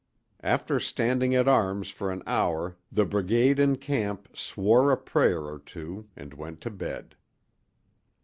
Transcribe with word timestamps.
After 0.41 0.79
standing 0.79 1.35
at 1.35 1.47
arms 1.47 1.89
for 1.91 2.11
an 2.11 2.23
hour 2.25 2.75
the 2.91 3.05
brigade 3.05 3.59
in 3.59 3.75
camp 3.75 4.35
"swore 4.35 4.91
a 4.91 4.97
prayer 4.97 5.41
or 5.43 5.59
two" 5.59 6.09
and 6.15 6.33
went 6.33 6.59
to 6.61 6.71
bed. 6.71 7.15